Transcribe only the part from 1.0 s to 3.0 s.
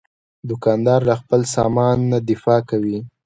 له خپل سامان نه دفاع کوي.